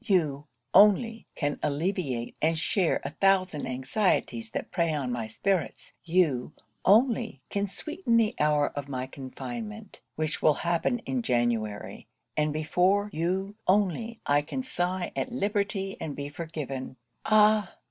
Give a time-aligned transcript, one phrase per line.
[0.03, 6.53] You only can alleviate and share a thousand anxieties that prey on my spirits; you
[6.83, 13.11] only can sweeten the hour of my confinement, which will happen in January; and before
[13.13, 16.95] you only I can sigh at liberty and be forgiven.
[17.23, 17.75] 'Ah!